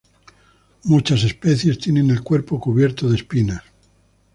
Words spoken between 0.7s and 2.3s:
Muchas especies tienen el